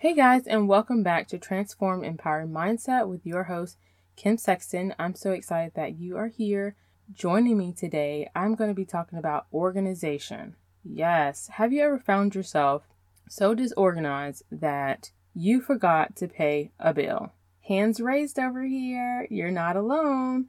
Hey 0.00 0.14
guys, 0.14 0.46
and 0.46 0.68
welcome 0.68 1.02
back 1.02 1.26
to 1.26 1.38
Transform 1.38 2.04
Empowered 2.04 2.52
Mindset 2.52 3.08
with 3.08 3.26
your 3.26 3.42
host, 3.42 3.78
Kim 4.14 4.38
Sexton. 4.38 4.94
I'm 4.96 5.16
so 5.16 5.32
excited 5.32 5.72
that 5.74 5.98
you 5.98 6.16
are 6.16 6.28
here 6.28 6.76
joining 7.12 7.58
me 7.58 7.72
today. 7.72 8.30
I'm 8.32 8.54
going 8.54 8.70
to 8.70 8.74
be 8.74 8.84
talking 8.84 9.18
about 9.18 9.48
organization. 9.52 10.54
Yes, 10.84 11.48
have 11.54 11.72
you 11.72 11.82
ever 11.82 11.98
found 11.98 12.36
yourself 12.36 12.84
so 13.28 13.56
disorganized 13.56 14.44
that 14.52 15.10
you 15.34 15.60
forgot 15.60 16.14
to 16.14 16.28
pay 16.28 16.70
a 16.78 16.94
bill? 16.94 17.32
Hands 17.66 18.00
raised 18.00 18.38
over 18.38 18.62
here, 18.62 19.26
you're 19.32 19.50
not 19.50 19.74
alone. 19.74 20.46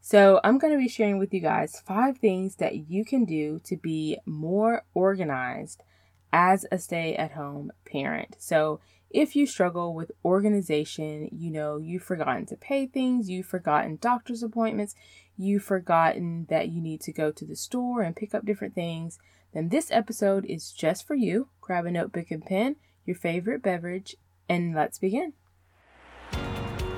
So, 0.00 0.40
I'm 0.42 0.56
going 0.56 0.72
to 0.72 0.78
be 0.78 0.88
sharing 0.88 1.18
with 1.18 1.34
you 1.34 1.40
guys 1.40 1.82
five 1.86 2.16
things 2.16 2.56
that 2.56 2.88
you 2.88 3.04
can 3.04 3.26
do 3.26 3.60
to 3.64 3.76
be 3.76 4.16
more 4.24 4.84
organized 4.94 5.82
as 6.32 6.66
a 6.70 6.78
stay 6.78 7.14
at 7.14 7.32
home 7.32 7.72
parent. 7.84 8.36
So, 8.38 8.80
if 9.10 9.36
you 9.36 9.46
struggle 9.46 9.94
with 9.94 10.10
organization, 10.24 11.28
you 11.32 11.50
know, 11.50 11.78
you've 11.78 12.02
forgotten 12.02 12.44
to 12.46 12.56
pay 12.56 12.86
things, 12.86 13.30
you've 13.30 13.46
forgotten 13.46 13.98
doctor's 14.00 14.42
appointments, 14.42 14.94
you've 15.36 15.62
forgotten 15.62 16.46
that 16.50 16.68
you 16.68 16.82
need 16.82 17.00
to 17.02 17.12
go 17.12 17.30
to 17.30 17.44
the 17.44 17.56
store 17.56 18.02
and 18.02 18.16
pick 18.16 18.34
up 18.34 18.44
different 18.44 18.74
things, 18.74 19.18
then 19.54 19.68
this 19.68 19.90
episode 19.90 20.44
is 20.44 20.72
just 20.72 21.06
for 21.06 21.14
you. 21.14 21.48
Grab 21.60 21.86
a 21.86 21.90
notebook 21.90 22.30
and 22.30 22.44
pen, 22.44 22.76
your 23.06 23.16
favorite 23.16 23.62
beverage, 23.62 24.16
and 24.48 24.74
let's 24.74 24.98
begin. 24.98 25.32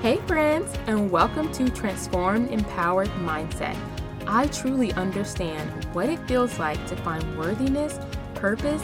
Hey, 0.01 0.17
friends, 0.27 0.73
and 0.87 1.11
welcome 1.11 1.51
to 1.53 1.69
Transform 1.69 2.47
Empowered 2.47 3.09
Mindset. 3.19 3.77
I 4.25 4.47
truly 4.47 4.93
understand 4.93 5.85
what 5.93 6.09
it 6.09 6.19
feels 6.27 6.57
like 6.59 6.85
to 6.87 6.95
find 6.97 7.37
worthiness, 7.37 7.99
purpose, 8.35 8.83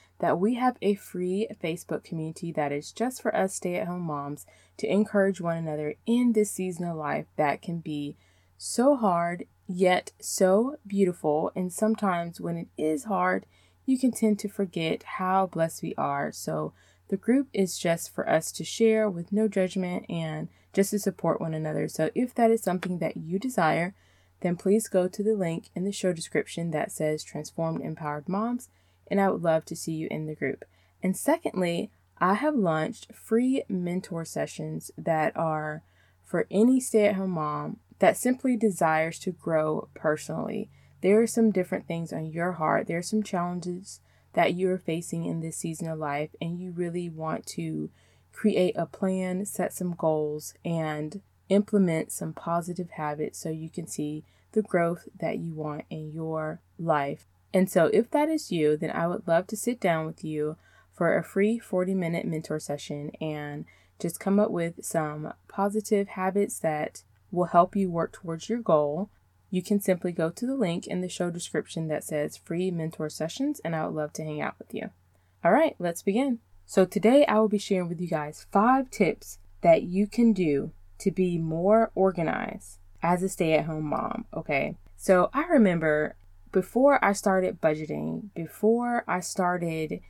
that 0.21 0.39
we 0.39 0.53
have 0.53 0.77
a 0.83 0.93
free 0.93 1.47
Facebook 1.61 2.03
community 2.03 2.51
that 2.51 2.71
is 2.71 2.91
just 2.91 3.21
for 3.21 3.35
us 3.35 3.55
stay 3.55 3.75
at 3.75 3.87
home 3.87 4.03
moms 4.03 4.45
to 4.77 4.87
encourage 4.87 5.41
one 5.41 5.57
another 5.57 5.95
in 6.05 6.33
this 6.33 6.51
season 6.51 6.85
of 6.85 6.95
life 6.95 7.25
that 7.37 7.61
can 7.61 7.79
be 7.79 8.15
so 8.55 8.95
hard, 8.95 9.45
yet 9.67 10.11
so 10.21 10.75
beautiful. 10.85 11.51
And 11.55 11.73
sometimes 11.73 12.39
when 12.39 12.55
it 12.55 12.67
is 12.77 13.05
hard, 13.05 13.47
you 13.87 13.97
can 13.97 14.11
tend 14.11 14.37
to 14.39 14.47
forget 14.47 15.01
how 15.17 15.47
blessed 15.47 15.81
we 15.81 15.95
are. 15.97 16.31
So 16.31 16.73
the 17.09 17.17
group 17.17 17.47
is 17.51 17.79
just 17.79 18.13
for 18.13 18.29
us 18.29 18.51
to 18.53 18.63
share 18.63 19.09
with 19.09 19.31
no 19.31 19.47
judgment 19.47 20.05
and 20.07 20.49
just 20.71 20.91
to 20.91 20.99
support 20.99 21.41
one 21.41 21.55
another. 21.55 21.87
So 21.87 22.11
if 22.13 22.35
that 22.35 22.51
is 22.51 22.61
something 22.61 22.99
that 22.99 23.17
you 23.17 23.39
desire, 23.39 23.95
then 24.41 24.55
please 24.55 24.87
go 24.87 25.07
to 25.07 25.23
the 25.23 25.35
link 25.35 25.69
in 25.75 25.83
the 25.83 25.91
show 25.91 26.13
description 26.13 26.69
that 26.71 26.91
says 26.91 27.23
Transformed 27.23 27.81
Empowered 27.81 28.29
Moms 28.29 28.69
and 29.11 29.19
I 29.19 29.29
would 29.29 29.43
love 29.43 29.65
to 29.65 29.75
see 29.75 29.91
you 29.91 30.07
in 30.09 30.25
the 30.25 30.35
group. 30.35 30.63
And 31.03 31.15
secondly, 31.15 31.91
I 32.17 32.35
have 32.35 32.55
launched 32.55 33.13
free 33.13 33.63
mentor 33.67 34.23
sessions 34.23 34.89
that 34.97 35.35
are 35.35 35.83
for 36.23 36.47
any 36.49 36.79
stay 36.79 37.07
at 37.07 37.15
home 37.15 37.31
mom 37.31 37.77
that 37.99 38.15
simply 38.15 38.55
desires 38.55 39.19
to 39.19 39.31
grow 39.31 39.89
personally. 39.93 40.69
There 41.01 41.21
are 41.21 41.27
some 41.27 41.51
different 41.51 41.87
things 41.87 42.13
on 42.13 42.31
your 42.31 42.53
heart, 42.53 42.87
there 42.87 42.99
are 42.99 43.03
some 43.03 43.21
challenges 43.21 43.99
that 44.33 44.53
you 44.53 44.69
are 44.69 44.77
facing 44.77 45.25
in 45.25 45.41
this 45.41 45.57
season 45.57 45.87
of 45.89 45.99
life, 45.99 46.29
and 46.39 46.57
you 46.57 46.71
really 46.71 47.09
want 47.09 47.45
to 47.47 47.89
create 48.31 48.75
a 48.77 48.85
plan, 48.85 49.45
set 49.45 49.73
some 49.73 49.93
goals, 49.97 50.53
and 50.63 51.21
implement 51.49 52.13
some 52.13 52.31
positive 52.33 52.91
habits 52.91 53.37
so 53.37 53.49
you 53.49 53.69
can 53.69 53.87
see 53.87 54.23
the 54.53 54.61
growth 54.61 55.09
that 55.19 55.37
you 55.37 55.53
want 55.53 55.83
in 55.89 56.11
your 56.13 56.61
life. 56.79 57.25
And 57.53 57.69
so, 57.69 57.89
if 57.93 58.09
that 58.11 58.29
is 58.29 58.51
you, 58.51 58.77
then 58.77 58.91
I 58.91 59.07
would 59.07 59.27
love 59.27 59.47
to 59.47 59.57
sit 59.57 59.79
down 59.79 60.05
with 60.05 60.23
you 60.23 60.57
for 60.93 61.17
a 61.17 61.23
free 61.23 61.59
40 61.59 61.93
minute 61.95 62.25
mentor 62.25 62.59
session 62.59 63.11
and 63.19 63.65
just 63.99 64.19
come 64.19 64.39
up 64.39 64.51
with 64.51 64.83
some 64.83 65.33
positive 65.47 66.09
habits 66.09 66.59
that 66.59 67.03
will 67.31 67.45
help 67.45 67.75
you 67.75 67.89
work 67.89 68.13
towards 68.13 68.49
your 68.49 68.59
goal. 68.59 69.09
You 69.49 69.61
can 69.61 69.81
simply 69.81 70.11
go 70.11 70.29
to 70.29 70.45
the 70.45 70.55
link 70.55 70.87
in 70.87 71.01
the 71.01 71.09
show 71.09 71.29
description 71.29 71.87
that 71.89 72.03
says 72.03 72.37
free 72.37 72.71
mentor 72.71 73.09
sessions, 73.09 73.59
and 73.65 73.75
I 73.75 73.85
would 73.85 73.95
love 73.95 74.13
to 74.13 74.23
hang 74.23 74.41
out 74.41 74.55
with 74.57 74.73
you. 74.73 74.91
All 75.43 75.51
right, 75.51 75.75
let's 75.77 76.01
begin. 76.01 76.39
So, 76.65 76.85
today 76.85 77.25
I 77.25 77.39
will 77.39 77.49
be 77.49 77.57
sharing 77.57 77.89
with 77.89 77.99
you 77.99 78.07
guys 78.07 78.47
five 78.51 78.89
tips 78.89 79.39
that 79.61 79.83
you 79.83 80.07
can 80.07 80.31
do 80.31 80.71
to 80.99 81.11
be 81.11 81.37
more 81.37 81.91
organized 81.95 82.77
as 83.03 83.23
a 83.23 83.29
stay 83.29 83.53
at 83.53 83.65
home 83.65 83.85
mom. 83.85 84.25
Okay, 84.33 84.77
so 84.95 85.29
I 85.33 85.45
remember 85.47 86.15
before 86.51 87.03
I 87.03 87.13
started 87.13 87.61
budgeting, 87.61 88.33
before 88.35 89.03
I 89.07 89.19
started 89.19 90.01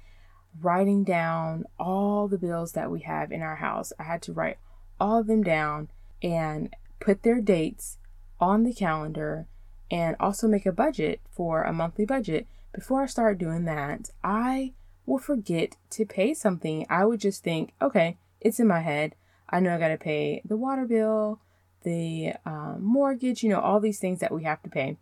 writing 0.59 1.03
down 1.03 1.65
all 1.79 2.27
the 2.27 2.37
bills 2.37 2.73
that 2.73 2.91
we 2.91 3.01
have 3.01 3.31
in 3.31 3.41
our 3.41 3.57
house, 3.57 3.93
I 3.99 4.03
had 4.03 4.21
to 4.23 4.33
write 4.33 4.57
all 4.99 5.19
of 5.19 5.27
them 5.27 5.43
down 5.43 5.89
and 6.21 6.75
put 6.99 7.23
their 7.23 7.41
dates 7.41 7.97
on 8.39 8.63
the 8.63 8.73
calendar 8.73 9.47
and 9.89 10.15
also 10.19 10.47
make 10.47 10.65
a 10.65 10.71
budget 10.71 11.21
for 11.29 11.63
a 11.63 11.73
monthly 11.73 12.05
budget. 12.05 12.47
Before 12.73 13.03
I 13.03 13.07
start 13.07 13.37
doing 13.37 13.65
that, 13.65 14.09
I 14.23 14.73
will 15.05 15.19
forget 15.19 15.75
to 15.91 16.05
pay 16.05 16.33
something. 16.33 16.85
I 16.89 17.05
would 17.05 17.19
just 17.19 17.43
think, 17.43 17.73
okay, 17.81 18.17
it's 18.39 18.59
in 18.59 18.67
my 18.67 18.79
head. 18.79 19.15
I 19.49 19.59
know 19.59 19.75
I 19.75 19.79
got 19.79 19.89
to 19.89 19.97
pay 19.97 20.41
the 20.45 20.55
water 20.55 20.85
bill, 20.85 21.39
the 21.83 22.33
um, 22.45 22.77
mortgage, 22.81 23.43
you 23.43 23.49
know, 23.49 23.59
all 23.59 23.79
these 23.79 23.99
things 23.99 24.19
that 24.19 24.31
we 24.31 24.43
have 24.43 24.61
to 24.63 24.69
pay. 24.69 24.97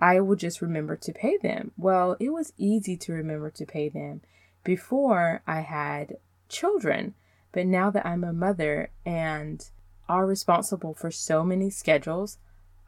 I 0.00 0.20
would 0.20 0.38
just 0.38 0.60
remember 0.60 0.96
to 0.96 1.12
pay 1.12 1.36
them. 1.36 1.72
Well, 1.76 2.16
it 2.18 2.30
was 2.30 2.52
easy 2.58 2.96
to 2.98 3.12
remember 3.12 3.50
to 3.50 3.66
pay 3.66 3.88
them 3.88 4.22
before 4.62 5.42
I 5.46 5.60
had 5.60 6.16
children. 6.48 7.14
But 7.52 7.66
now 7.66 7.90
that 7.90 8.04
I'm 8.04 8.24
a 8.24 8.32
mother 8.32 8.90
and 9.06 9.64
are 10.08 10.26
responsible 10.26 10.94
for 10.94 11.10
so 11.10 11.44
many 11.44 11.70
schedules, 11.70 12.38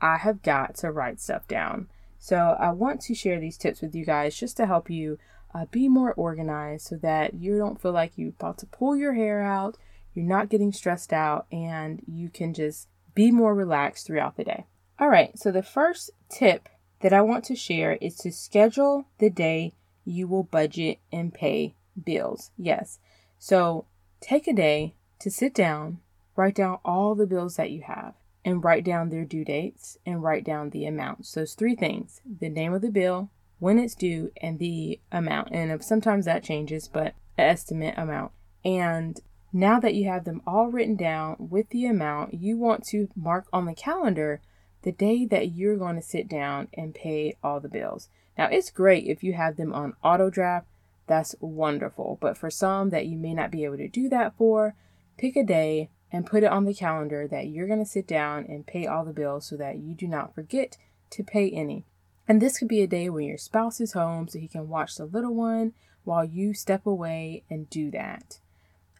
I 0.01 0.19
have 0.19 0.43
got 0.43 0.75
to 0.77 0.91
write 0.91 1.21
stuff 1.21 1.47
down. 1.47 1.89
So 2.19 2.57
I 2.59 2.71
want 2.71 3.01
to 3.03 3.15
share 3.15 3.39
these 3.39 3.57
tips 3.57 3.81
with 3.81 3.95
you 3.95 4.05
guys 4.05 4.37
just 4.37 4.57
to 4.57 4.67
help 4.67 4.91
you 4.91 5.19
uh, 5.55 5.67
be 5.71 5.89
more 5.89 6.13
organized 6.15 6.89
so 6.89 6.97
that 6.97 7.35
you 7.35 7.57
don't 7.57 7.81
feel 7.81 7.93
like 7.93 8.13
you're 8.17 8.31
about 8.31 8.59
to 8.59 8.67
pull 8.67 8.97
your 8.97 9.15
hair 9.15 9.43
out, 9.43 9.79
you're 10.15 10.25
not 10.25 10.49
getting 10.49 10.73
stressed 10.73 11.13
out, 11.13 11.47
and 11.53 12.03
you 12.07 12.29
can 12.29 12.53
just 12.53 12.89
be 13.15 13.31
more 13.31 13.55
relaxed 13.55 14.07
throughout 14.07 14.37
the 14.37 14.45
day. 14.45 14.65
All 14.99 15.09
right, 15.09 15.39
so 15.39 15.51
the 15.51 15.63
first 15.63 16.11
tip 16.29 16.69
that 17.01 17.13
I 17.13 17.21
want 17.21 17.45
to 17.45 17.57
share 17.57 17.99
is 18.01 18.17
to 18.17 18.33
schedule 18.33 19.07
the 19.19 19.31
day 19.31 19.75
you 20.05 20.29
will 20.29 20.45
budget 20.45 20.99
and 21.13 21.35
pay 21.35 21.75
bills. 22.03 22.51
Yes. 22.57 22.99
So 23.39 23.87
take 24.21 24.47
a 24.47 24.53
day 24.53 24.95
to 25.21 25.31
sit 25.31 25.55
down, 25.55 25.99
write 26.37 26.55
down 26.55 26.79
all 26.85 27.15
the 27.15 27.27
bills 27.27 27.57
that 27.57 27.71
you 27.71 27.83
have, 27.83 28.15
and 28.45 28.63
write 28.63 28.85
down 28.85 29.11
their 29.11 29.25
due 29.25 29.45
dates 29.45 29.99
and 30.07 30.23
write 30.23 30.45
down 30.45 30.71
the 30.71 30.87
amounts. 30.87 31.33
Those 31.33 31.55
three 31.55 31.75
things 31.75 32.21
the 32.25 32.49
name 32.49 32.73
of 32.73 32.83
the 32.83 32.91
bill, 32.91 33.31
when 33.59 33.79
it's 33.79 33.95
due, 33.95 34.31
and 34.41 34.59
the 34.59 35.01
amount. 35.11 35.49
And 35.53 35.73
uh, 35.73 35.79
sometimes 35.81 36.25
that 36.27 36.45
changes, 36.45 36.89
but 36.89 37.15
an 37.37 37.47
estimate 37.47 37.95
amount. 37.97 38.33
And 38.65 39.21
now 39.53 39.81
that 39.81 39.95
you 39.95 40.09
have 40.09 40.25
them 40.25 40.43
all 40.47 40.69
written 40.69 40.97
down 40.97 41.37
with 41.39 41.71
the 41.71 41.87
amount, 41.87 42.35
you 42.35 42.57
want 42.57 42.85
to 42.89 43.09
mark 43.17 43.47
on 43.53 43.65
the 43.65 43.75
calendar 43.75 44.41
the 44.87 44.93
day 44.93 45.27
that 45.27 45.51
you're 45.51 45.77
going 45.77 45.97
to 45.97 46.01
sit 46.01 46.29
down 46.29 46.69
and 46.73 46.95
pay 46.95 47.37
all 47.43 47.59
the 47.59 47.69
bills. 47.69 48.09
Now, 48.39 48.47
it's 48.47 48.71
great 48.71 49.05
if 49.05 49.25
you 49.25 49.33
have 49.33 49.57
them 49.57 49.73
on 49.73 49.95
auto 50.01 50.31
draft, 50.31 50.69
that's 51.09 51.35
wonderful. 51.41 52.19
But 52.21 52.39
for 52.39 52.51
some 52.51 52.91
that 52.91 53.07
you 53.07 53.19
may 53.19 53.35
not 53.35 53.51
be 53.51 53.65
able 53.65 53.79
to 53.79 53.89
do 53.89 54.09
that 54.11 54.37
for, 54.39 54.77
pick 55.19 55.35
a 55.35 55.43
day 55.43 55.91
and 56.13 56.25
put 56.25 56.45
it 56.45 56.53
on 56.53 56.67
the 56.67 56.73
calendar 56.73 57.27
that 57.27 57.49
you're 57.49 57.67
going 57.67 57.81
to 57.81 57.85
sit 57.85 58.07
down 58.07 58.47
and 58.49 58.65
pay 58.65 58.87
all 58.87 59.05
the 59.05 59.13
bills 59.13 59.49
so 59.49 59.57
that 59.57 59.79
you 59.79 59.93
do 59.93 60.07
not 60.07 60.37
forget 60.37 60.77
to 61.11 61.25
pay 61.25 61.51
any. 61.51 61.85
And 62.29 62.41
this 62.41 62.57
could 62.57 62.69
be 62.69 62.83
a 62.83 62.87
day 62.87 63.11
when 63.11 63.25
your 63.25 63.39
spouse 63.39 63.81
is 63.81 63.95
home 63.95 64.29
so 64.29 64.39
he 64.39 64.47
can 64.47 64.69
watch 64.69 64.95
the 64.95 65.05
little 65.05 65.35
one 65.35 65.73
while 66.05 66.25
you 66.25 66.55
step 66.55 66.87
away 66.87 67.43
and 67.51 67.69
do 67.69 67.91
that. 67.91 68.39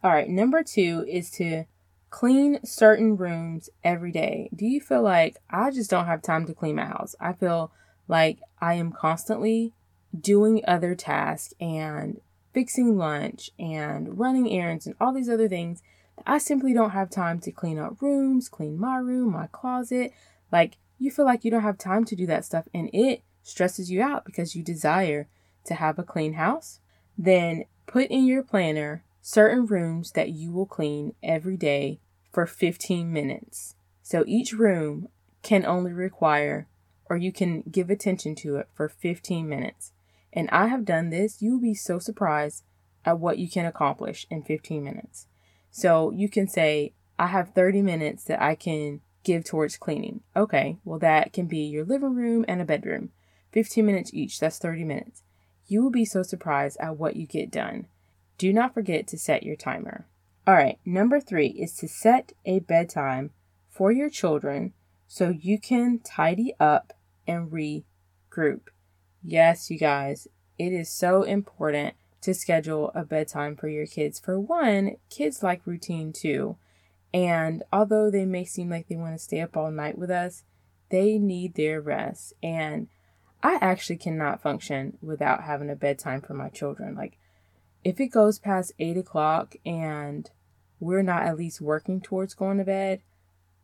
All 0.03 0.11
right, 0.11 0.27
number 0.27 0.63
two 0.63 1.05
is 1.07 1.31
to 1.31 1.63
Clean 2.09 2.63
certain 2.63 3.17
rooms 3.17 3.69
every 3.83 4.11
day. 4.11 4.49
Do 4.55 4.65
you 4.65 4.79
feel 4.79 5.01
like 5.01 5.37
I 5.49 5.71
just 5.71 5.89
don't 5.89 6.05
have 6.05 6.21
time 6.21 6.45
to 6.45 6.53
clean 6.53 6.75
my 6.75 6.85
house? 6.85 7.15
I 7.19 7.33
feel 7.33 7.71
like 8.07 8.39
I 8.61 8.75
am 8.75 8.91
constantly 8.91 9.73
doing 10.17 10.63
other 10.67 10.95
tasks 10.95 11.53
and 11.59 12.21
fixing 12.53 12.97
lunch 12.97 13.51
and 13.59 14.17
running 14.17 14.49
errands 14.51 14.87
and 14.87 14.95
all 14.99 15.13
these 15.13 15.29
other 15.29 15.49
things. 15.49 15.83
I 16.25 16.37
simply 16.37 16.73
don't 16.73 16.91
have 16.91 17.09
time 17.09 17.39
to 17.41 17.51
clean 17.51 17.77
up 17.77 18.01
rooms, 18.01 18.49
clean 18.49 18.79
my 18.79 18.97
room, 18.97 19.33
my 19.33 19.47
closet. 19.47 20.13
Like, 20.51 20.77
you 20.97 21.11
feel 21.11 21.25
like 21.25 21.45
you 21.45 21.51
don't 21.51 21.61
have 21.61 21.77
time 21.77 22.05
to 22.05 22.15
do 22.15 22.25
that 22.27 22.45
stuff 22.45 22.65
and 22.73 22.89
it 22.93 23.21
stresses 23.43 23.91
you 23.91 24.01
out 24.01 24.25
because 24.25 24.55
you 24.55 24.63
desire 24.63 25.27
to 25.65 25.75
have 25.75 25.99
a 25.99 26.03
clean 26.03 26.33
house. 26.33 26.79
Then 27.17 27.65
put 27.85 28.07
in 28.07 28.25
your 28.25 28.43
planner 28.43 29.03
certain 29.27 29.65
rooms 29.65 30.13
that 30.13 30.29
you 30.29 30.49
will 30.53 30.65
clean 30.65 31.13
every 31.21 31.57
day 31.57 31.99
for 32.31 32.45
15 32.45 33.11
minutes. 33.11 33.75
So 34.01 34.23
each 34.25 34.53
room 34.53 35.09
can 35.43 35.65
only 35.65 35.91
require, 35.91 36.69
or 37.09 37.17
you 37.17 37.33
can 37.33 37.61
give 37.69 37.89
attention 37.89 38.35
to 38.35 38.55
it 38.55 38.69
for 38.73 38.87
15 38.87 39.49
minutes. 39.49 39.91
And 40.31 40.49
I 40.49 40.67
have 40.67 40.85
done 40.85 41.09
this. 41.09 41.41
You 41.41 41.51
will 41.51 41.59
be 41.59 41.73
so 41.73 41.99
surprised 41.99 42.63
at 43.03 43.19
what 43.19 43.37
you 43.37 43.49
can 43.49 43.65
accomplish 43.65 44.25
in 44.29 44.43
15 44.43 44.81
minutes. 44.81 45.27
So 45.71 46.09
you 46.11 46.29
can 46.29 46.47
say, 46.47 46.93
I 47.19 47.27
have 47.27 47.49
30 47.49 47.81
minutes 47.81 48.23
that 48.25 48.41
I 48.41 48.55
can 48.55 49.01
give 49.25 49.43
towards 49.43 49.75
cleaning. 49.75 50.21
Okay, 50.37 50.77
well, 50.85 50.99
that 50.99 51.33
can 51.33 51.47
be 51.47 51.65
your 51.65 51.83
living 51.83 52.15
room 52.15 52.45
and 52.47 52.61
a 52.61 52.65
bedroom. 52.65 53.09
15 53.51 53.85
minutes 53.85 54.13
each, 54.13 54.39
that's 54.39 54.57
30 54.57 54.85
minutes. 54.85 55.23
You 55.65 55.83
will 55.83 55.91
be 55.91 56.05
so 56.05 56.23
surprised 56.23 56.77
at 56.79 56.95
what 56.95 57.17
you 57.17 57.27
get 57.27 57.51
done. 57.51 57.87
Do 58.37 58.53
not 58.53 58.73
forget 58.73 59.07
to 59.07 59.17
set 59.17 59.43
your 59.43 59.55
timer. 59.55 60.07
All 60.45 60.53
right, 60.53 60.79
number 60.85 61.19
three 61.19 61.47
is 61.47 61.75
to 61.77 61.87
set 61.87 62.33
a 62.45 62.59
bedtime 62.59 63.31
for 63.69 63.91
your 63.91 64.09
children 64.09 64.73
so 65.07 65.29
you 65.29 65.59
can 65.59 65.99
tidy 65.99 66.53
up 66.59 66.93
and 67.27 67.51
regroup. 67.51 68.61
Yes, 69.23 69.69
you 69.69 69.77
guys, 69.77 70.27
it 70.57 70.71
is 70.71 70.89
so 70.89 71.23
important 71.23 71.95
to 72.21 72.33
schedule 72.33 72.91
a 72.95 73.03
bedtime 73.03 73.55
for 73.55 73.67
your 73.67 73.85
kids. 73.85 74.19
For 74.19 74.39
one, 74.39 74.97
kids 75.09 75.43
like 75.43 75.65
routine 75.65 76.13
too. 76.13 76.57
And 77.13 77.63
although 77.71 78.11
they 78.11 78.25
may 78.25 78.45
seem 78.45 78.69
like 78.69 78.87
they 78.87 78.95
want 78.95 79.15
to 79.15 79.23
stay 79.23 79.41
up 79.41 79.55
all 79.55 79.71
night 79.71 79.97
with 79.97 80.11
us, 80.11 80.43
they 80.89 81.17
need 81.17 81.55
their 81.55 81.81
rest. 81.81 82.33
And 82.43 82.87
I 83.41 83.57
actually 83.61 83.97
cannot 83.97 84.41
function 84.41 84.97
without 85.01 85.43
having 85.43 85.69
a 85.69 85.75
bedtime 85.75 86.21
for 86.21 86.33
my 86.33 86.49
children. 86.49 86.95
Like, 86.95 87.17
if 87.87 88.01
it 88.01 88.07
goes 88.07 88.37
past 88.37 88.73
eight 88.79 88.97
o'clock 88.97 89.55
and 89.65 90.29
we're 90.77 91.01
not 91.01 91.23
at 91.23 91.37
least 91.37 91.61
working 91.61 92.01
towards 92.01 92.33
going 92.33 92.57
to 92.57 92.65
bed, 92.65 92.99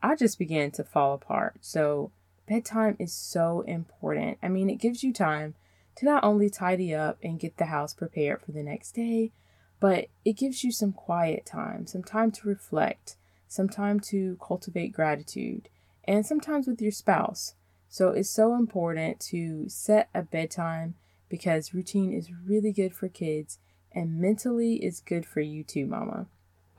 I 0.01 0.15
just 0.15 0.39
begin 0.39 0.71
to 0.71 0.83
fall 0.85 1.13
apart. 1.13 1.57
So, 1.59 2.09
bedtime 2.47 2.95
is 2.99 3.11
so 3.11 3.65
important. 3.67 4.37
I 4.41 4.47
mean, 4.47 4.69
it 4.69 4.79
gives 4.79 5.03
you 5.03 5.11
time 5.11 5.55
to 5.97 6.05
not 6.05 6.23
only 6.23 6.49
tidy 6.49 6.95
up 6.95 7.17
and 7.21 7.37
get 7.37 7.57
the 7.57 7.65
house 7.65 7.93
prepared 7.93 8.41
for 8.41 8.53
the 8.53 8.63
next 8.63 8.93
day, 8.93 9.33
but 9.81 10.07
it 10.23 10.37
gives 10.37 10.63
you 10.63 10.71
some 10.71 10.93
quiet 10.93 11.45
time, 11.45 11.85
some 11.85 12.01
time 12.01 12.31
to 12.31 12.47
reflect, 12.47 13.17
some 13.49 13.67
time 13.67 13.99
to 13.99 14.37
cultivate 14.41 14.93
gratitude, 14.93 15.67
and 16.05 16.25
sometimes 16.25 16.65
with 16.65 16.81
your 16.81 16.93
spouse. 16.93 17.55
So, 17.89 18.11
it's 18.11 18.29
so 18.29 18.55
important 18.55 19.19
to 19.31 19.67
set 19.67 20.07
a 20.15 20.21
bedtime 20.21 20.95
because 21.27 21.73
routine 21.73 22.13
is 22.13 22.31
really 22.47 22.71
good 22.71 22.95
for 22.95 23.09
kids 23.09 23.59
and 23.94 24.19
mentally 24.19 24.75
is 24.84 25.00
good 25.00 25.25
for 25.25 25.42
you 25.42 25.63
too, 25.63 25.86
mama. 25.86 26.28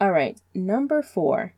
All 0.01 0.13
right, 0.13 0.41
number 0.55 1.03
four 1.03 1.55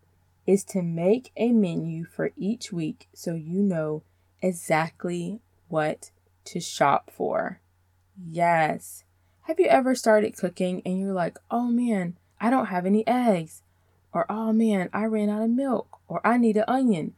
is 0.47 0.63
to 0.65 0.83
make 0.83 1.33
a 1.37 1.53
menu 1.53 2.05
for 2.05 2.31
each 2.37 2.73
week 2.73 3.09
so 3.13 3.35
you 3.35 3.63
know 3.63 4.03
exactly 4.41 5.41
what 5.69 6.11
to 6.45 6.61
shop 6.61 7.11
for. 7.13 7.61
Yes. 8.25 9.05
Have 9.43 9.61
you 9.61 9.67
ever 9.67 9.95
started 9.95 10.37
cooking 10.37 10.83
and 10.85 10.99
you're 10.99 11.13
like, 11.13 11.39
oh 11.51 11.69
man, 11.69 12.17
I 12.41 12.51
don't 12.51 12.67
have 12.67 12.87
any 12.87 13.07
eggs? 13.07 13.63
Or 14.13 14.27
oh 14.31 14.53
man, 14.53 14.89
I 14.93 15.05
ran 15.05 15.29
out 15.29 15.43
of 15.43 15.51
milk? 15.51 15.99
Or 16.09 16.25
I 16.25 16.37
need 16.37 16.57
an 16.57 16.65
onion? 16.69 17.15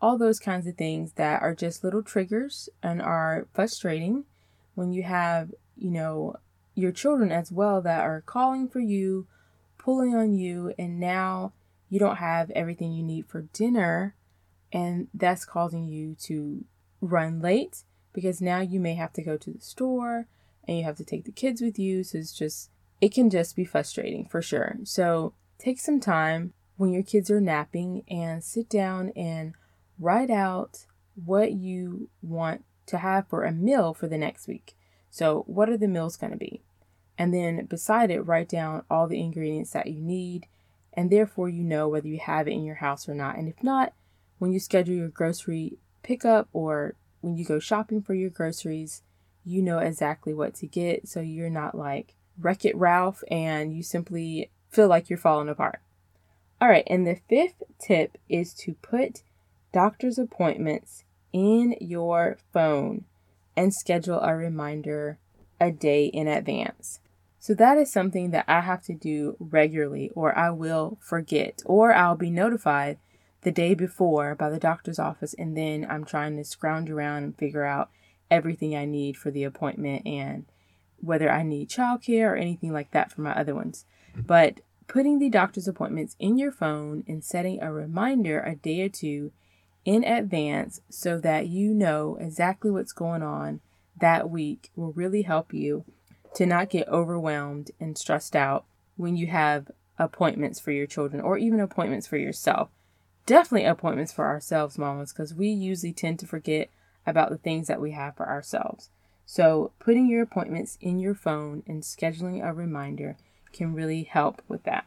All 0.00 0.16
those 0.16 0.40
kinds 0.40 0.66
of 0.66 0.76
things 0.76 1.12
that 1.12 1.42
are 1.42 1.54
just 1.54 1.84
little 1.84 2.02
triggers 2.02 2.68
and 2.82 3.02
are 3.02 3.46
frustrating 3.52 4.24
when 4.74 4.92
you 4.92 5.02
have, 5.02 5.52
you 5.76 5.90
know, 5.90 6.36
your 6.80 6.92
children 6.92 7.30
as 7.30 7.52
well 7.52 7.80
that 7.82 8.00
are 8.00 8.22
calling 8.22 8.68
for 8.68 8.80
you 8.80 9.26
pulling 9.80 10.14
on 10.14 10.34
you, 10.34 10.74
and 10.78 11.00
now 11.00 11.52
you 11.88 11.98
don't 11.98 12.16
have 12.16 12.50
everything 12.50 12.92
you 12.92 13.02
need 13.02 13.26
for 13.26 13.42
dinner, 13.52 14.14
and 14.72 15.08
that's 15.14 15.44
causing 15.44 15.88
you 15.88 16.14
to 16.14 16.64
run 17.00 17.40
late 17.40 17.84
because 18.12 18.42
now 18.42 18.60
you 18.60 18.78
may 18.78 18.94
have 18.94 19.12
to 19.12 19.22
go 19.22 19.36
to 19.36 19.50
the 19.50 19.60
store 19.60 20.26
and 20.68 20.76
you 20.76 20.84
have 20.84 20.96
to 20.96 21.04
take 21.04 21.24
the 21.24 21.32
kids 21.32 21.60
with 21.60 21.78
you. 21.78 22.04
So 22.04 22.18
it's 22.18 22.32
just, 22.32 22.70
it 23.00 23.14
can 23.14 23.30
just 23.30 23.56
be 23.56 23.64
frustrating 23.64 24.26
for 24.26 24.42
sure. 24.42 24.76
So 24.84 25.32
take 25.58 25.80
some 25.80 25.98
time 25.98 26.52
when 26.76 26.92
your 26.92 27.02
kids 27.02 27.30
are 27.30 27.40
napping 27.40 28.02
and 28.08 28.44
sit 28.44 28.68
down 28.68 29.12
and 29.16 29.54
write 29.98 30.30
out 30.30 30.86
what 31.24 31.52
you 31.52 32.10
want 32.22 32.64
to 32.86 32.98
have 32.98 33.28
for 33.28 33.44
a 33.44 33.52
meal 33.52 33.94
for 33.94 34.08
the 34.08 34.18
next 34.18 34.46
week. 34.46 34.76
So, 35.10 35.42
what 35.46 35.68
are 35.68 35.76
the 35.76 35.88
meals 35.88 36.16
going 36.16 36.32
to 36.32 36.38
be? 36.38 36.62
And 37.20 37.34
then 37.34 37.66
beside 37.66 38.10
it, 38.10 38.22
write 38.22 38.48
down 38.48 38.82
all 38.90 39.06
the 39.06 39.20
ingredients 39.20 39.72
that 39.72 39.88
you 39.88 40.00
need, 40.00 40.46
and 40.94 41.10
therefore 41.10 41.50
you 41.50 41.62
know 41.62 41.86
whether 41.86 42.08
you 42.08 42.18
have 42.18 42.48
it 42.48 42.52
in 42.52 42.64
your 42.64 42.76
house 42.76 43.10
or 43.10 43.14
not. 43.14 43.36
And 43.36 43.46
if 43.46 43.62
not, 43.62 43.92
when 44.38 44.54
you 44.54 44.58
schedule 44.58 44.94
your 44.94 45.10
grocery 45.10 45.76
pickup 46.02 46.48
or 46.54 46.94
when 47.20 47.36
you 47.36 47.44
go 47.44 47.58
shopping 47.58 48.00
for 48.00 48.14
your 48.14 48.30
groceries, 48.30 49.02
you 49.44 49.60
know 49.60 49.80
exactly 49.80 50.32
what 50.32 50.54
to 50.54 50.66
get 50.66 51.08
so 51.08 51.20
you're 51.20 51.50
not 51.50 51.74
like 51.74 52.14
Wreck 52.38 52.64
It 52.64 52.74
Ralph 52.74 53.22
and 53.30 53.76
you 53.76 53.82
simply 53.82 54.50
feel 54.70 54.88
like 54.88 55.10
you're 55.10 55.18
falling 55.18 55.50
apart. 55.50 55.80
All 56.58 56.68
right, 56.70 56.84
and 56.86 57.06
the 57.06 57.20
fifth 57.28 57.62
tip 57.78 58.16
is 58.30 58.54
to 58.54 58.72
put 58.80 59.24
doctor's 59.74 60.16
appointments 60.16 61.04
in 61.34 61.76
your 61.82 62.38
phone 62.50 63.04
and 63.54 63.74
schedule 63.74 64.20
a 64.20 64.34
reminder 64.34 65.18
a 65.60 65.70
day 65.70 66.06
in 66.06 66.26
advance. 66.26 67.00
So 67.40 67.54
that 67.54 67.78
is 67.78 67.90
something 67.90 68.32
that 68.32 68.44
I 68.46 68.60
have 68.60 68.82
to 68.82 68.94
do 68.94 69.36
regularly, 69.40 70.10
or 70.14 70.36
I 70.36 70.50
will 70.50 70.98
forget, 71.00 71.62
or 71.64 71.92
I'll 71.94 72.14
be 72.14 72.30
notified 72.30 72.98
the 73.40 73.50
day 73.50 73.74
before 73.74 74.34
by 74.34 74.50
the 74.50 74.58
doctor's 74.58 74.98
office, 74.98 75.34
and 75.38 75.56
then 75.56 75.86
I'm 75.88 76.04
trying 76.04 76.36
to 76.36 76.44
scrounge 76.44 76.90
around 76.90 77.24
and 77.24 77.38
figure 77.38 77.64
out 77.64 77.90
everything 78.30 78.76
I 78.76 78.84
need 78.84 79.16
for 79.16 79.30
the 79.30 79.44
appointment 79.44 80.06
and 80.06 80.44
whether 80.98 81.30
I 81.30 81.42
need 81.42 81.70
childcare 81.70 82.32
or 82.32 82.36
anything 82.36 82.74
like 82.74 82.90
that 82.90 83.10
for 83.10 83.22
my 83.22 83.32
other 83.32 83.54
ones. 83.54 83.86
But 84.14 84.60
putting 84.86 85.18
the 85.18 85.30
doctor's 85.30 85.66
appointments 85.66 86.16
in 86.18 86.36
your 86.36 86.52
phone 86.52 87.04
and 87.08 87.24
setting 87.24 87.62
a 87.62 87.72
reminder 87.72 88.40
a 88.40 88.54
day 88.54 88.82
or 88.82 88.90
two 88.90 89.32
in 89.86 90.04
advance 90.04 90.82
so 90.90 91.18
that 91.20 91.46
you 91.46 91.72
know 91.72 92.18
exactly 92.20 92.70
what's 92.70 92.92
going 92.92 93.22
on 93.22 93.60
that 93.98 94.28
week 94.28 94.70
will 94.76 94.92
really 94.92 95.22
help 95.22 95.54
you 95.54 95.84
to 96.34 96.46
not 96.46 96.70
get 96.70 96.88
overwhelmed 96.88 97.70
and 97.80 97.96
stressed 97.98 98.36
out 98.36 98.64
when 98.96 99.16
you 99.16 99.26
have 99.28 99.70
appointments 99.98 100.60
for 100.60 100.72
your 100.72 100.86
children 100.86 101.20
or 101.20 101.36
even 101.36 101.60
appointments 101.60 102.06
for 102.06 102.16
yourself. 102.16 102.70
Definitely 103.26 103.66
appointments 103.66 104.12
for 104.12 104.26
ourselves, 104.26 104.78
mamas, 104.78 105.12
because 105.12 105.34
we 105.34 105.48
usually 105.48 105.92
tend 105.92 106.18
to 106.20 106.26
forget 106.26 106.70
about 107.06 107.30
the 107.30 107.38
things 107.38 107.66
that 107.68 107.80
we 107.80 107.92
have 107.92 108.16
for 108.16 108.28
ourselves. 108.28 108.90
So, 109.26 109.72
putting 109.78 110.08
your 110.08 110.22
appointments 110.22 110.76
in 110.80 110.98
your 110.98 111.14
phone 111.14 111.62
and 111.66 111.82
scheduling 111.82 112.44
a 112.44 112.52
reminder 112.52 113.16
can 113.52 113.74
really 113.74 114.02
help 114.02 114.42
with 114.48 114.64
that. 114.64 114.86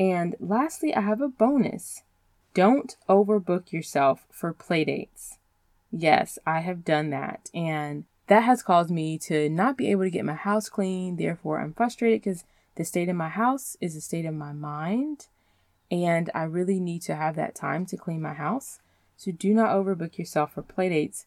And 0.00 0.34
lastly, 0.40 0.94
I 0.94 1.02
have 1.02 1.20
a 1.20 1.28
bonus. 1.28 2.02
Don't 2.54 2.96
overbook 3.08 3.72
yourself 3.72 4.26
for 4.30 4.54
playdates. 4.54 5.36
Yes, 5.90 6.38
I 6.46 6.60
have 6.60 6.84
done 6.84 7.10
that. 7.10 7.50
And 7.52 8.04
that 8.32 8.44
has 8.44 8.62
caused 8.62 8.90
me 8.90 9.18
to 9.18 9.50
not 9.50 9.76
be 9.76 9.90
able 9.90 10.04
to 10.04 10.10
get 10.10 10.24
my 10.24 10.32
house 10.32 10.70
clean. 10.70 11.16
Therefore, 11.16 11.60
I'm 11.60 11.74
frustrated 11.74 12.22
because 12.22 12.44
the 12.76 12.84
state 12.84 13.10
of 13.10 13.14
my 13.14 13.28
house 13.28 13.76
is 13.78 13.94
the 13.94 14.00
state 14.00 14.24
of 14.24 14.32
my 14.32 14.54
mind. 14.54 15.26
And 15.90 16.30
I 16.34 16.44
really 16.44 16.80
need 16.80 17.02
to 17.02 17.14
have 17.14 17.36
that 17.36 17.54
time 17.54 17.84
to 17.84 17.98
clean 17.98 18.22
my 18.22 18.32
house. 18.32 18.78
So 19.18 19.32
do 19.32 19.52
not 19.52 19.76
overbook 19.76 20.16
yourself 20.16 20.54
for 20.54 20.62
playdates. 20.62 21.26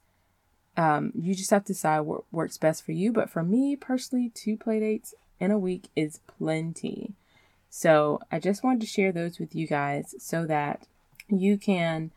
Um, 0.78 1.12
you 1.14 1.36
just 1.36 1.52
have 1.52 1.66
to 1.66 1.74
decide 1.74 2.00
what 2.00 2.24
works 2.32 2.58
best 2.58 2.84
for 2.84 2.92
you. 2.92 3.14
But 3.14 3.30
for 3.30 3.44
me 3.44 3.76
personally, 3.76 4.32
two 4.34 4.58
playdates 4.58 5.14
in 5.40 5.52
a 5.52 5.60
week 5.60 5.90
is 5.96 6.22
plenty. 6.26 7.14
So 7.70 8.20
I 8.32 8.40
just 8.40 8.64
wanted 8.64 8.82
to 8.82 8.88
share 8.88 9.12
those 9.12 9.38
with 9.38 9.54
you 9.54 9.68
guys 9.68 10.16
so 10.18 10.48
that 10.48 10.88
you 11.30 11.60
can 11.60 12.10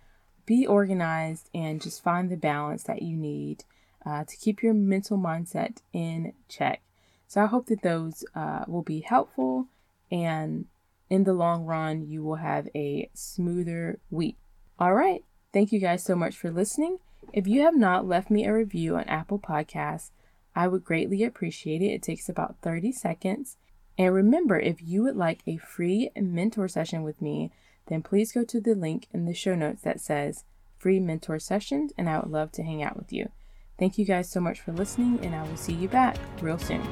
be 0.47 0.67
organized 0.67 1.51
and 1.55 1.83
just 1.83 2.03
find 2.03 2.31
the 2.31 2.39
balance 2.39 2.85
that 2.85 3.03
you 3.03 3.19
need 3.19 3.65
uh, 4.05 4.25
to 4.25 4.37
keep 4.37 4.63
your 4.63 4.75
mental 4.75 5.19
mindset 5.19 5.79
in 5.93 6.33
check. 6.49 6.83
So 7.27 7.43
I 7.43 7.47
hope 7.47 7.67
that 7.67 7.83
those 7.83 8.25
uh, 8.35 8.65
will 8.67 8.83
be 8.83 9.01
helpful 9.01 9.69
and 10.11 10.67
in 11.11 11.25
the 11.25 11.33
long 11.33 11.65
run, 11.65 12.07
you 12.07 12.23
will 12.23 12.37
have 12.37 12.69
a 12.75 13.11
smoother 13.15 13.99
week. 14.11 14.37
All 14.79 14.95
right. 14.95 15.25
Thank 15.53 15.73
you 15.73 15.81
guys 15.81 16.05
so 16.05 16.15
much 16.15 16.37
for 16.37 16.51
listening. 16.51 16.99
If 17.33 17.47
you 17.47 17.63
have 17.63 17.77
not 17.77 18.07
left 18.07 18.31
me 18.31 18.45
a 18.45 18.53
review 18.53 18.97
on 18.97 19.05
Apple 19.05 19.39
Podcasts, 19.39 20.11
I 20.55 20.69
would 20.69 20.85
greatly 20.85 21.25
appreciate 21.25 21.83
it. 21.83 21.93
It 21.93 22.03
takes 22.03 22.29
about 22.29 22.57
30 22.63 22.93
seconds 22.93 23.57
And 23.97 24.15
remember, 24.15 24.59
if 24.59 24.81
you 24.81 25.03
would 25.03 25.17
like 25.17 25.43
a 25.47 25.57
free 25.57 26.11
mentor 26.17 26.69
session 26.69 27.03
with 27.03 27.21
me, 27.21 27.51
then 27.87 28.03
please 28.03 28.33
go 28.33 28.45
to 28.45 28.61
the 28.61 28.75
link 28.75 29.09
in 29.13 29.25
the 29.25 29.35
show 29.35 29.55
notes 29.57 29.83
that 29.83 30.01
says 30.01 30.45
free 30.79 31.01
mentor 31.01 31.41
sessions, 31.41 31.93
and 31.99 32.09
I 32.09 32.21
would 32.21 32.31
love 32.31 32.53
to 32.53 32.63
hang 32.63 32.83
out 32.83 32.97
with 32.97 33.13
you. 33.13 33.31
Thank 33.79 33.97
you 33.97 34.05
guys 34.05 34.29
so 34.29 34.41
much 34.41 34.61
for 34.61 34.73
listening, 34.73 35.21
and 35.23 35.35
I 35.35 35.43
will 35.43 35.57
see 35.57 35.73
you 35.73 35.89
back 35.89 36.17
real 36.41 36.59
soon. 36.59 36.83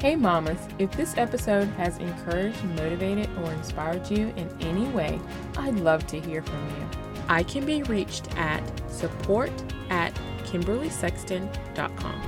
Hey, 0.00 0.16
mamas, 0.16 0.58
if 0.78 0.90
this 0.92 1.18
episode 1.18 1.68
has 1.76 1.98
encouraged, 1.98 2.64
motivated, 2.64 3.28
or 3.44 3.52
inspired 3.52 4.10
you 4.10 4.32
in 4.36 4.48
any 4.62 4.88
way, 4.88 5.20
I'd 5.58 5.74
love 5.74 6.06
to 6.06 6.18
hear 6.18 6.42
from 6.42 6.66
you. 6.70 6.88
I 7.28 7.42
can 7.42 7.66
be 7.66 7.82
reached 7.82 8.34
at 8.38 8.62
support 8.90 9.52
at 9.90 10.14
kimberlysexton.com. 10.44 12.22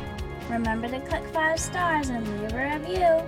Remember 0.50 0.88
to 0.88 1.00
click 1.00 1.25
five 1.28 1.59
stars 1.59 2.11
and 2.11 2.28
leave 2.42 2.52
a 2.52 2.78
review. 2.78 3.23